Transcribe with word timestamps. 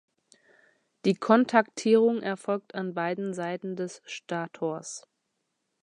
Die 1.05 1.13
Kontaktierung 1.13 2.23
erfolgt 2.23 2.73
an 2.73 2.95
beiden 2.95 3.35
Seiten 3.35 3.75
des 3.75 4.01
Stators. 4.07 5.05